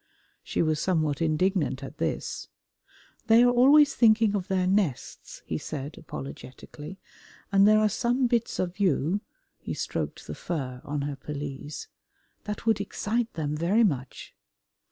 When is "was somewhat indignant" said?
0.63-1.83